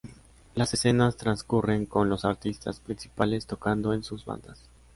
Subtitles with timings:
[0.55, 4.59] Las escenas transcurren con los artistas principales tocando en sus bandas.